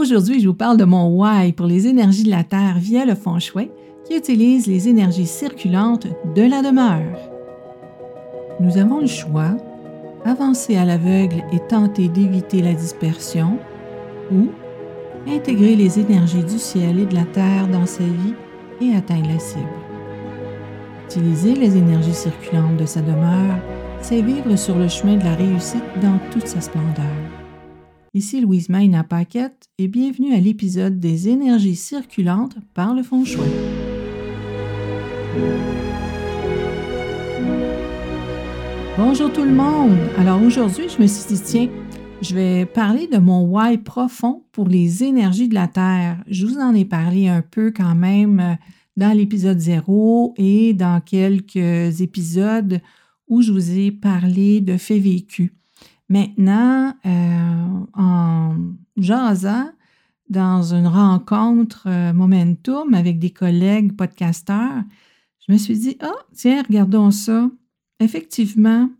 [0.00, 3.14] Aujourd'hui, je vous parle de mon why pour les énergies de la Terre via le
[3.14, 3.70] feng shui
[4.06, 7.18] qui utilise les énergies circulantes de la demeure.
[8.60, 9.54] Nous avons le choix,
[10.24, 13.58] avancer à l'aveugle et tenter d'éviter la dispersion
[14.32, 14.48] ou
[15.28, 18.34] intégrer les énergies du ciel et de la Terre dans sa vie
[18.80, 19.68] et atteindre la cible.
[21.10, 23.58] Utiliser les énergies circulantes de sa demeure,
[24.00, 27.39] c'est vivre sur le chemin de la réussite dans toute sa splendeur.
[28.12, 33.38] Ici Louise Mayna Paquette et bienvenue à l'épisode des énergies circulantes par le feng shui.
[38.98, 39.96] Bonjour tout le monde!
[40.18, 41.68] Alors aujourd'hui, je me suis dit, tiens,
[42.20, 46.20] je vais parler de mon why profond pour les énergies de la Terre.
[46.26, 48.54] Je vous en ai parlé un peu quand même euh,
[48.96, 52.80] dans l'épisode 0 et dans quelques épisodes
[53.28, 55.52] où je vous ai parlé de faits vécus.
[56.10, 58.56] Maintenant, euh, en
[58.96, 59.70] jasant
[60.28, 64.82] dans une rencontre euh, momentum avec des collègues podcasteurs,
[65.46, 67.48] je me suis dit, ah, tiens, regardons ça.
[68.00, 68.90] Effectivement,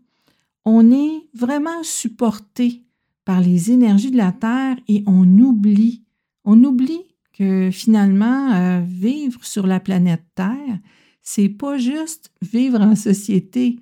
[0.63, 2.85] on est vraiment supporté
[3.25, 6.03] par les énergies de la Terre et on oublie,
[6.45, 7.03] on oublie
[7.33, 10.79] que finalement, euh, vivre sur la planète Terre,
[11.21, 13.79] c'est pas juste vivre en société.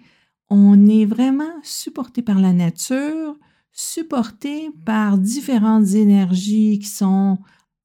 [0.50, 3.38] On est vraiment supporté par la nature,
[3.72, 7.38] supporté par différentes énergies qui sont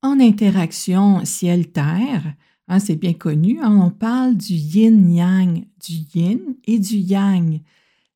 [0.02, 2.34] en interaction ciel-terre.
[2.68, 7.60] Hein, c'est bien connu, hein, on parle du yin-yang, du yin et du yang.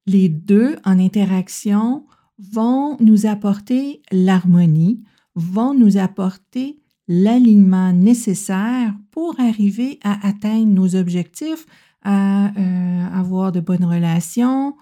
[0.07, 2.07] Les deux en interaction
[2.39, 5.03] vont nous apporter l'harmonie,
[5.35, 11.67] vont nous apporter l'alignement nécessaire pour arriver à atteindre nos objectifs,
[12.09, 14.75] à euh, avoir de bonnes relations.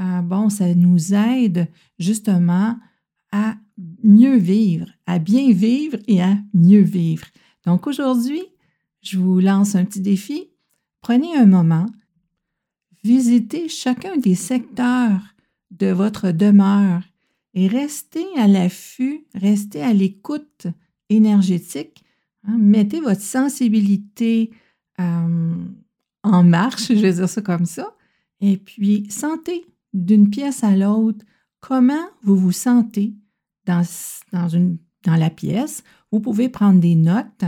[0.00, 1.68] Euh, bon, ça nous aide
[1.98, 2.76] justement
[3.32, 3.54] à
[4.02, 7.26] mieux vivre, à bien vivre et à mieux vivre.
[7.64, 8.42] Donc aujourd'hui,
[9.00, 10.50] je vous lance un petit défi.
[11.00, 11.86] Prenez un moment,
[13.02, 15.22] visitez chacun des secteurs
[15.70, 17.00] de votre demeure
[17.54, 20.66] et restez à l'affût, restez à l'écoute
[21.08, 22.04] énergétique.
[22.46, 22.58] Hein.
[22.58, 24.50] mettez votre sensibilité
[25.00, 25.54] euh,
[26.24, 27.94] en marche, je vais dire ça comme ça,
[28.40, 31.24] et puis sentez d'une pièce à l'autre
[31.60, 33.14] comment vous vous sentez
[33.66, 33.82] dans,
[34.32, 35.84] dans, une, dans la pièce.
[36.10, 37.44] Vous pouvez prendre des notes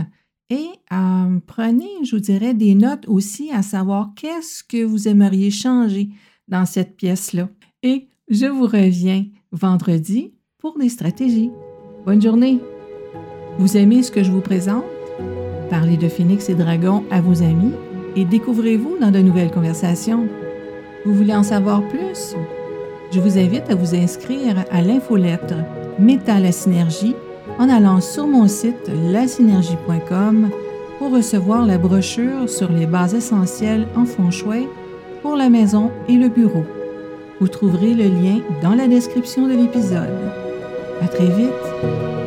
[0.49, 5.51] et euh, prenez, je vous dirais, des notes aussi à savoir qu'est-ce que vous aimeriez
[5.51, 6.09] changer
[6.47, 7.49] dans cette pièce-là.
[7.83, 11.51] Et je vous reviens vendredi pour des stratégies.
[12.05, 12.59] Bonne journée!
[13.59, 14.85] Vous aimez ce que je vous présente?
[15.69, 17.73] Parlez de Phoenix et Dragon à vos amis
[18.17, 20.27] et découvrez-vous dans de nouvelles conversations.
[21.05, 22.35] Vous voulez en savoir plus?
[23.11, 25.53] Je vous invite à vous inscrire à l'infolettre
[25.99, 27.15] Métal à Synergie
[27.59, 30.49] en allant sur mon site lasynergie.com
[30.97, 34.67] pour recevoir la brochure sur les bases essentielles en fond shui
[35.21, 36.65] pour la maison et le bureau.
[37.39, 40.09] Vous trouverez le lien dans la description de l'épisode.
[41.03, 42.26] À très vite!